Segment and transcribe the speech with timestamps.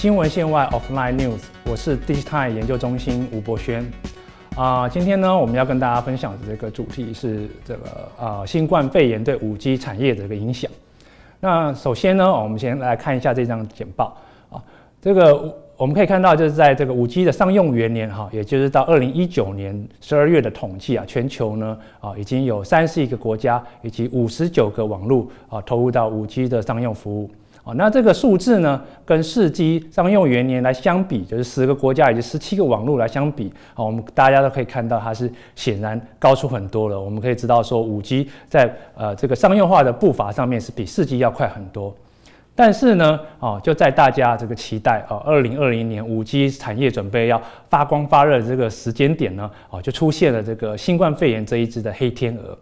[0.00, 3.84] 新闻线外 Offline News，我是 Digitime 研究中心吴博轩。
[4.56, 10.70] 啊，今天呢，我们要跟大家分享的这个主题是这个啊，新冠肺炎对五 G 产业的这个影响。
[11.38, 14.16] 那首先呢，我们先来看一下这张简报
[14.48, 14.56] 啊，
[15.02, 27.30] 这个我们可以看到，就是在这个五 G 的商用元年哈，也就是到二零一九年十二月的统计啊，全球呢啊已经有三十一个国家以及五十九个网络啊投入到五 G 的商用服务。
[27.62, 36.98] 哦，那这个数字呢，跟四 G 商用元年来相比，就是十个国家以及十七个网络来相比，哦，我们大家都可以看到，它是显然高出很多了。
[36.98, 41.94] 我们可以知道说，五 G 在呃这个商用化的步伐上面是比四 G 要快很多。
[42.54, 52.58] 但是呢，哦，就在大家这个期待哦，二零二零年五 G 产业准备要发光发热的这个时间点呢，哦，就出现了这个新冠肺炎这一只的黑天鹅。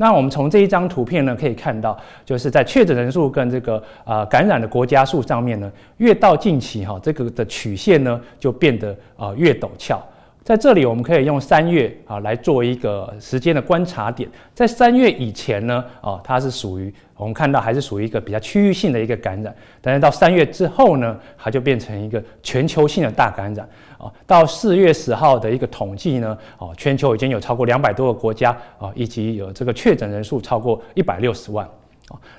[0.00, 10.02] 那我们从这一张图片呢，可以看到，就是在确诊人数跟这个呃感染的国家数上面呢，越到近期哈，这个的曲线呢就变得呃越陡峭。
[10.42, 14.28] 在这里，我们可以用三月啊来做一个时间的观察点。
[14.54, 19.54] 在三月以前呢，啊，它是属于我们看到还是属于一个比较区域性的一个感染。
[19.80, 23.68] 但是到三月之后呢，它就变成一个全球性的大感染。
[23.98, 31.68] 啊，到四月十号的一个统计呢，啊，全球已经有超过两百多个国家啊，以及有这个确诊人数超过一百六十万。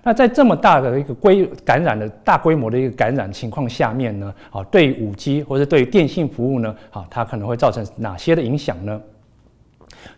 [0.03, 9.01] 那在这么大的一个规感染的大规模的一个感染情况下面呢，啊，对五 G 或者对电信服务呢，啊，它可能会造成哪些的影响呢？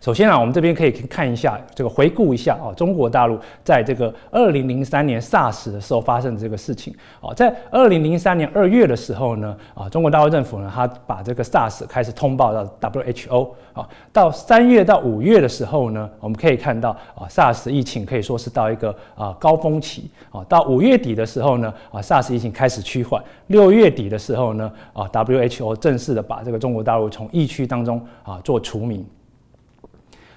[0.00, 29.04] 首先啊，我们这边可以看一下这个回顾一下啊，中国大陆在这个二零零三年 SARS 的时候发生的这个事情啊，在二零零三年二月的时候呢，啊，中国大陆政府呢，他把这个 SARS 开始通报到 WHO 啊，到三月到五月的时候呢，我们可以看到啊，SARS 疫情可以说是到一个啊高峰期啊，到五月底的时候呢，啊，SARS 疫情开始趋缓，六月底的时候呢，啊，WHO 正式的把这个中国大陆从疫区当中啊做除名。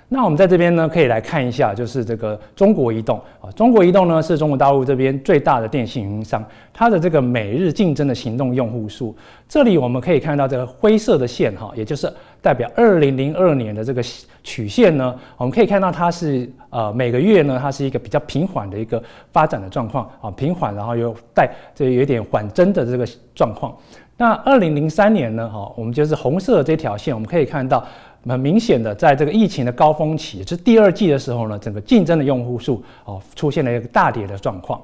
[0.09, 3.22] 那我们在这边呢，可以来看一下，就是这个中国移动。
[3.41, 6.41] 啊，中国移动呢是中国大陆这边最大的电信运营商，
[6.73, 9.13] 它的这个每日竞争的行动用户数，
[9.50, 12.09] 这里我们可以看到这个灰色的线哈，也就是
[12.41, 14.01] 代表二零零二年的这个
[14.44, 19.03] 曲线呢，我们可以看到它是呃每个月呢，它是一个比较平缓的一个
[19.34, 23.75] 发展的状况啊，平缓，然后又带这有点缓增的这个状况。
[24.17, 27.85] 那二零零三年呢，哈，我们就是红色的这条线，我们可以看到。
[28.28, 34.81] 很明显的，在这个疫情的高峰期，就是第二季的时候呢，整个竞争的用户数哦出现了一个大跌的状况。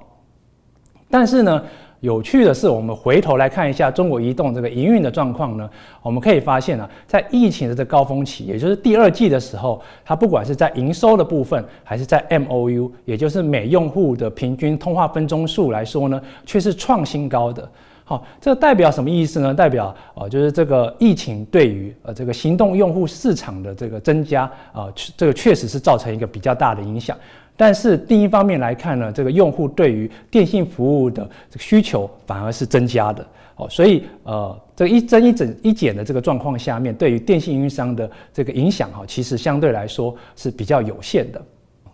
[1.10, 1.62] 但是呢，
[2.00, 5.70] 有趣的是，我们回头来看一下中国移动这个营运的状况呢，
[6.02, 17.70] 我们可以发现啊，在疫情的这高峰期，也就是第二季的时候，它不管是在营收的部分，还是在 MOU，也就是每用户的平均通话分钟数来说呢，却是创新高的。
[18.06, 19.54] 好，这代表什么意思呢？
[19.54, 24.44] 代表啊，就是这个疫情对于呃这个行动用户市场的这个增加
[24.74, 27.18] 啊，这个确实是造成一个比较大的影响。
[27.56, 33.26] 但是另一方面来看呢，这个用户对于电信服务的这个需求反而是增加的。
[33.56, 41.40] 哦，所以呃，这一增一整一减的这个状况下面，对于电信运营商的这个影响哈，其实相对来说是比较有限的。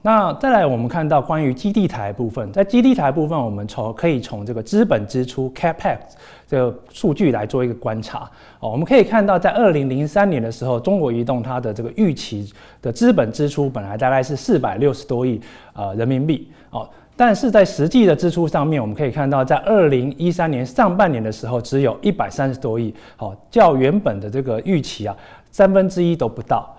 [0.01, 5.97] 那再来，我们看到关于基地台部分，在基地台部分，我们从可以从这个资本支出 capex
[6.47, 8.19] 这个数据来做一个观察
[8.61, 8.71] 哦。
[8.71, 12.49] 我们可以看到，在二零零三年的时候，中国移动它的这个预期
[12.81, 15.41] 的资本支出本来大概是四百六十多亿
[15.73, 25.13] 呃人民币哦，但是在实际的支出上面，我们可以看到，在二零一三年上半年的时候，只有一百三十多亿，哦，较原本的这个预期啊，
[25.51, 26.73] 三分之一都不到。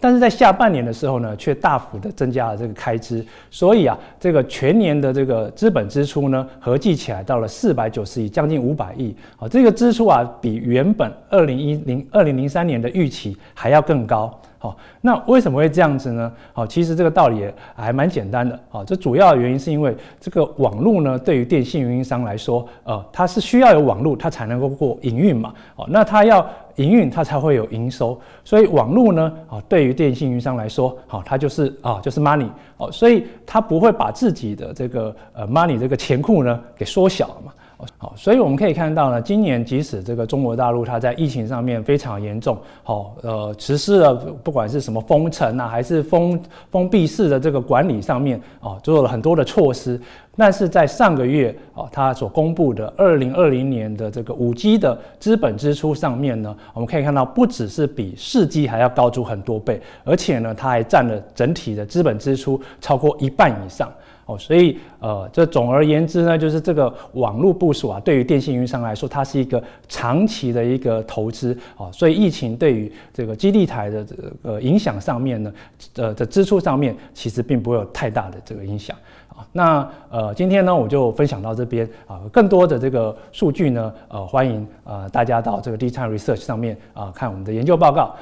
[0.00, 9.14] 但是在下半年的时候呢，却大幅的增加了这个开支，所以啊，这个全年的这个资本支出呢，合计起来到了四百九十亿，将近五百亿。
[9.36, 14.32] 好，这个支出啊，比原本二零一零二零零三年的预期还要更高。
[14.58, 16.32] 好，那为什么会这样子呢？
[16.54, 18.58] 好，其实这个道理还蛮简单的。
[18.70, 25.52] 好，这主要的原因是因为这个网络呢，对于电信运营商来说，呃，它是需要有网络，它才能够过营运嘛。
[25.76, 26.44] 哦，那它要
[26.76, 28.18] 营运，它才会有营收。
[28.44, 32.48] 所以网络呢，啊，对于电信运营商来说，好，它就是啊，就是 money。
[32.76, 37.52] 哦，所以它不会把自己的这个呃 money 这个钱库呢给缩小了嘛。
[37.98, 46.40] 好，所以我们可以看到呢，今年即使这个中国大陆它在疫情上面非常严重，好，呃，实施了不管是什么封城啊，还是封
[46.70, 50.00] 封闭式的这个管理上面，啊，做了很多的措施，
[50.38, 63.92] 但是在上个月啊，它所公布的二零二零年的这个五 G 的资本支出上面呢，我们可以看到不只是比四 G 还要高出很多倍，而且呢，它还占了整体的资本支出超过一半以上。
[64.26, 75.52] 哦，所以呃，这总而言之呢，就是这个网络部署啊，对于电信运营商来说，它是一个长期的一个投资哦，所以疫情对于这个基地台的这个影响上面呢，
[75.94, 78.96] 呃的支出上面其实并不会有太大的这个影响
[79.28, 79.46] 啊。
[79.52, 88.12] 那呃，今天呢我就分享到这边啊，更多的这个数据呢，呃，欢迎呃大家到这个 Digital Research 上面啊看我们的研究报告，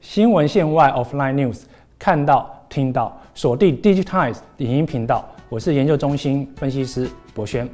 [0.00, 1.62] 新闻线外 Offline News
[1.98, 5.28] 看到听到锁定 Digitize 影音频道。
[5.50, 7.68] 我是研究中心分析师博轩。